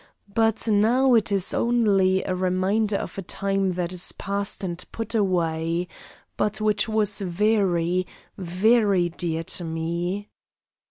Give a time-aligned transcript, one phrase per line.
[0.33, 5.13] But now it is only a reminder of a time that is past and put
[5.13, 5.87] away,
[6.37, 10.31] but which was very, very dear to me.